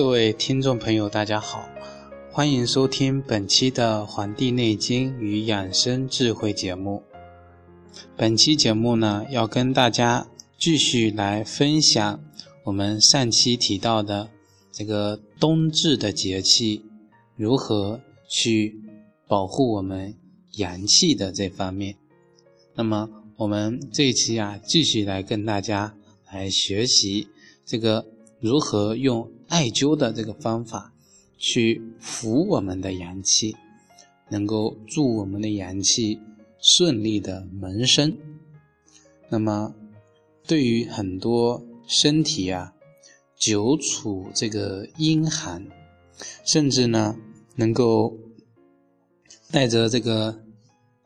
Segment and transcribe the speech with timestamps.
[0.00, 1.68] 各位听众朋友，大家好，
[2.32, 7.02] 欢迎收听本期的《黄帝内经与养生智慧》节目。
[8.16, 12.18] 本期节目呢，要跟大家继续来分享
[12.64, 14.30] 我们上期提到的
[14.72, 16.82] 这个冬至的节气
[17.36, 18.80] 如何去
[19.28, 20.14] 保护我们
[20.56, 21.94] 阳气的这方面。
[22.74, 23.06] 那么，
[23.36, 25.94] 我们这一期啊，继续来跟大家
[26.32, 27.28] 来学习
[27.66, 28.06] 这个
[28.40, 30.94] 如何用艾灸的这个方法
[31.36, 33.56] 去扶我们的阳气，
[34.30, 36.20] 能够助我们的阳气
[36.60, 38.16] 顺利的萌生。
[39.28, 39.74] 那么，
[40.46, 42.72] 对于很多身体啊
[43.36, 45.66] 久处这个阴寒，
[46.46, 47.16] 甚至呢
[47.56, 48.16] 能够
[49.50, 50.40] 带着这个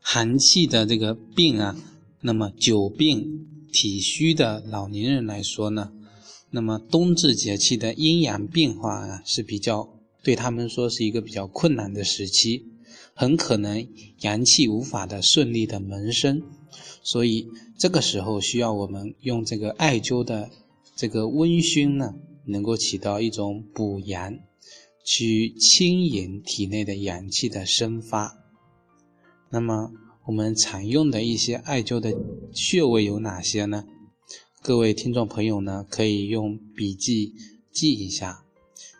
[0.00, 1.74] 寒气的这个病啊。
[2.20, 5.92] 那么久病体虚的老年人来说呢，
[6.54, 9.88] 那么冬至节气的阴阳变化啊是比较
[10.22, 12.64] 对他们说是一个比较困难的时期，
[13.12, 13.88] 很可能
[14.20, 16.44] 阳气无法的顺利的萌生，
[17.02, 20.48] 所以这个时候需要我们用这个艾灸的
[20.94, 24.38] 这个温熏呢，能够起到一种补阳，
[25.04, 28.38] 去轻盈体内的阳气的生发，
[29.50, 29.90] 那么。
[30.26, 32.16] 我们常用的一些艾灸的
[32.50, 33.84] 穴位有哪些呢？
[34.66, 37.34] 各位听众朋友呢，可以用笔记
[37.70, 38.46] 记一下。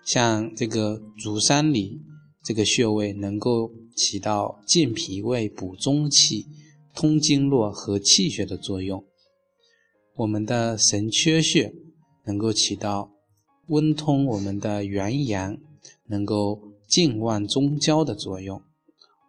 [0.05, 2.03] 像这个足三里
[2.43, 6.45] 这个穴位，能够起到健脾胃、补中气、
[6.95, 9.07] 通经络和气血的作用。
[10.17, 11.73] 我们的神阙穴
[12.27, 13.11] 能够起到
[13.69, 15.57] 温通我们的元阳，
[16.09, 18.61] 能够静旺中焦的作用。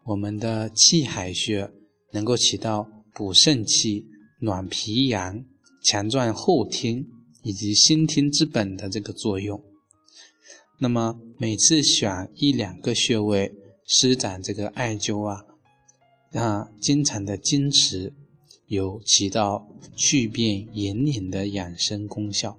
[0.08, 1.72] 我们的气海穴。
[2.12, 4.06] 能够起到补肾气、
[4.40, 5.44] 暖脾阳、
[5.86, 7.08] 强壮后听
[7.44, 9.64] 以及心听之本的这个作用。
[10.80, 13.54] 那么每次选一两个穴位
[13.86, 15.46] 施展这个艾灸啊，
[16.34, 18.12] 啊，经常的坚持，
[18.68, 22.58] 有起到祛变引领的养生功效。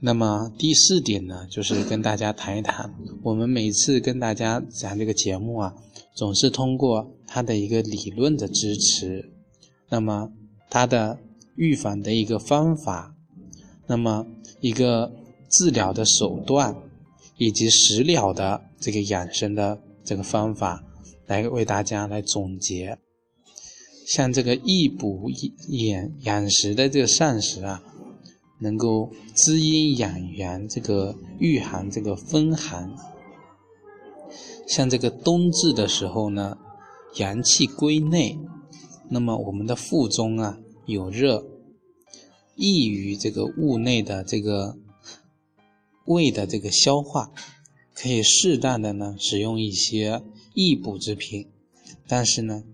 [0.00, 5.74] 那么第四点呢，就是跟大家谈一谈，我们每次跟大家讲这个节目啊，
[6.14, 9.32] 总是通过它的一个理论的支持，
[9.88, 10.30] 那么
[10.68, 11.18] 它的
[11.56, 13.14] 预防的一个方法，
[13.86, 14.26] 那么
[14.60, 15.12] 一个
[15.50, 16.76] 治疗的手段，
[17.38, 20.84] 以及食疗的这个养生的这个方法，
[21.26, 22.98] 来为大家来总结。
[24.06, 25.30] 像这个益补
[25.68, 27.82] 养养食的这个膳食啊。
[28.60, 32.94] 能够滋阴养阳，这个御寒，这个风寒。
[34.66, 36.56] 像这个冬至的时候呢，
[37.16, 38.38] 阳气归内，
[39.10, 41.46] 那么我们的腹中啊有热，
[42.56, 44.76] 易于这个物内的这个
[46.04, 47.32] 胃的这个消化，
[47.94, 50.22] 可以适当的呢使用一些
[50.54, 51.48] 益补之品。
[52.06, 52.64] 但是呢，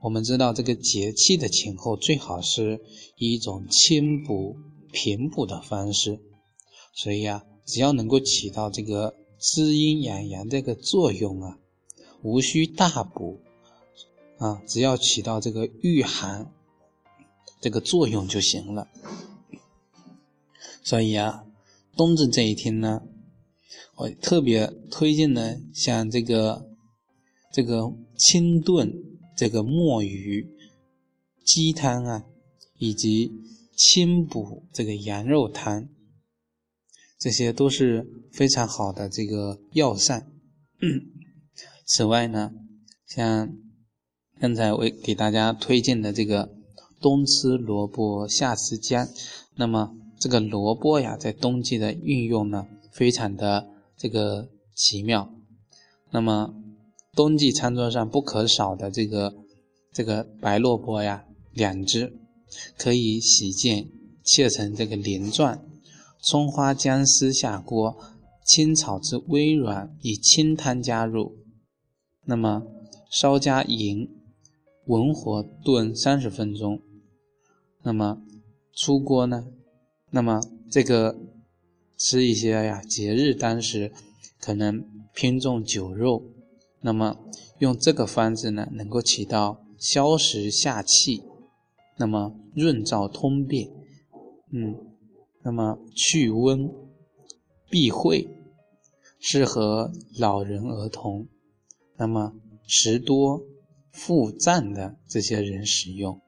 [0.00, 2.80] 我们知道这个节气的前后最好是
[3.16, 4.56] 以一种清补。
[4.94, 6.20] 平补的方式，
[6.92, 11.58] 所以啊，只要能够起到这个滋阴养阳这个作用啊，
[12.22, 13.40] 无需大补
[14.36, 16.52] 啊，只要起到这个御寒
[17.62, 18.88] 这个作用就行了。
[20.82, 21.46] 所以啊，
[21.96, 23.00] 冬至这一天呢，
[23.96, 26.68] 我特别推荐呢，像这个
[27.50, 28.92] 这个清炖
[29.34, 30.46] 这个墨鱼
[31.46, 32.24] 鸡汤啊，
[32.76, 33.32] 以及。
[33.74, 35.88] 清补这个羊肉汤，
[37.18, 40.30] 这些都是非常好的这个药膳。
[41.86, 42.52] 此外呢，
[43.06, 43.56] 像
[44.38, 46.54] 刚才我给大家推荐的这个
[47.02, 49.06] 冬吃萝卜夏吃姜，
[49.56, 55.34] 那么这个萝卜呀，在冬季的运用呢，非常的这个奇妙。
[56.12, 56.54] 那么
[57.12, 59.34] 冬季餐桌上不可少的这个
[59.92, 62.18] 这个白萝卜呀，两只。
[62.76, 63.90] 可以洗净，
[64.22, 65.64] 切成这个鳞状，
[66.20, 67.96] 葱花姜丝下锅，
[68.44, 71.38] 清炒至微软，以清汤加入，
[72.26, 72.62] 那么
[73.10, 74.06] 稍加盐，
[74.84, 76.82] 文火炖三十分钟。
[77.82, 78.22] 那么
[78.72, 79.46] 出锅呢？
[80.10, 80.40] 那么
[80.70, 81.18] 这个
[81.96, 83.92] 吃一些呀，节日当时
[84.40, 84.84] 可能
[85.14, 86.22] 偏重酒肉，
[86.80, 87.18] 那么
[87.58, 91.22] 用这个方子呢，能够起到消食下气。
[91.98, 93.70] 那么润燥通便，
[94.50, 94.74] 嗯，
[95.42, 96.68] 那么去温
[97.70, 98.26] 避秽，
[99.20, 101.28] 适合老人儿童，
[101.96, 102.34] 那么
[102.66, 103.42] 食多
[103.92, 106.20] 腹胀的这些人使用。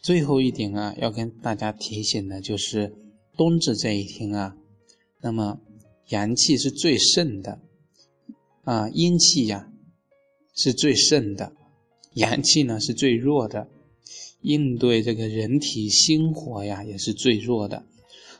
[0.00, 2.94] 最后一点啊，要跟大家提醒的就是
[3.36, 4.56] 冬至这一天啊，
[5.20, 5.60] 那么
[6.08, 7.60] 阳气是最盛的，
[8.64, 9.70] 啊，阴气呀
[10.54, 11.52] 是最盛的，
[12.14, 13.68] 阳气呢是最弱的，
[14.40, 17.84] 应对这个人体心火呀也是最弱的，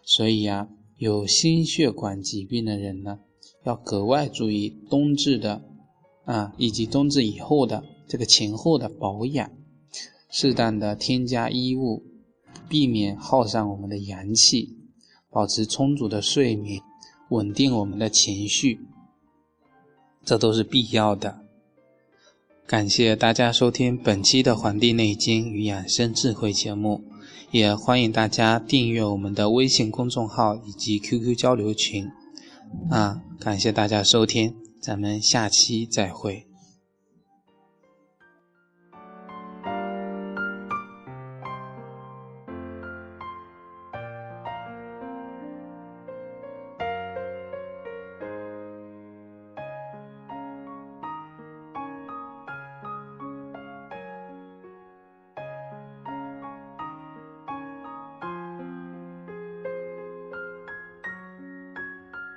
[0.04, 3.18] 所以呀，有心血管疾病的人呢，
[3.64, 5.62] 要格外注意冬至的
[6.24, 9.50] 啊，以及冬至以后的这个前后的保养，
[10.30, 12.04] 适当的添加衣物，
[12.68, 14.76] 避免耗上我们的阳气。
[15.30, 16.80] 保持充足的睡眠，
[17.28, 18.80] 稳定我们的情绪，
[20.24, 21.44] 这都是必要的。
[22.66, 27.04] 感谢大家收听本期的《黄帝内经与养生智慧》节目，
[27.50, 32.08] 也欢迎大家订阅我们的微信公众号以及 QQ 交流群。
[32.90, 36.47] 啊，感谢大家收听，咱们下期再会。